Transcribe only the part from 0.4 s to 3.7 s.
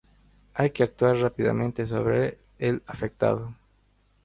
Hay que actuar rápidamente sobre el afectado.